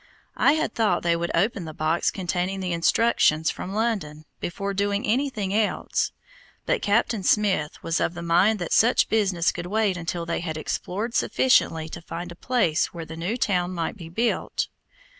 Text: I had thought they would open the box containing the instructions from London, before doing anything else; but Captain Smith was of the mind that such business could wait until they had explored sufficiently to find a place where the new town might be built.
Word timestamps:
I 0.37 0.53
had 0.53 0.73
thought 0.73 1.03
they 1.03 1.15
would 1.15 1.29
open 1.35 1.65
the 1.65 1.75
box 1.75 2.09
containing 2.09 2.59
the 2.59 2.73
instructions 2.73 3.51
from 3.51 3.71
London, 3.71 4.25
before 4.39 4.73
doing 4.73 5.05
anything 5.05 5.53
else; 5.53 6.11
but 6.65 6.81
Captain 6.81 7.21
Smith 7.21 7.77
was 7.83 7.99
of 7.99 8.15
the 8.15 8.23
mind 8.23 8.57
that 8.57 8.73
such 8.73 9.09
business 9.09 9.51
could 9.51 9.67
wait 9.67 9.97
until 9.97 10.25
they 10.25 10.39
had 10.39 10.57
explored 10.57 11.13
sufficiently 11.13 11.87
to 11.89 12.01
find 12.01 12.31
a 12.31 12.35
place 12.35 12.87
where 12.87 13.05
the 13.05 13.15
new 13.15 13.37
town 13.37 13.73
might 13.75 13.95
be 13.95 14.09
built. 14.09 14.69